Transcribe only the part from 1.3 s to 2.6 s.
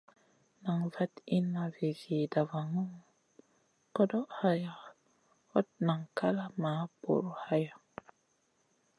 inna vi zida